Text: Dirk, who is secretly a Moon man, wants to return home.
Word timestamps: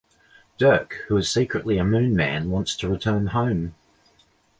Dirk, 0.57 0.95
who 1.09 1.17
is 1.17 1.29
secretly 1.29 1.77
a 1.77 1.83
Moon 1.85 2.15
man, 2.15 2.49
wants 2.49 2.75
to 2.77 2.89
return 2.89 3.27
home. 3.27 3.75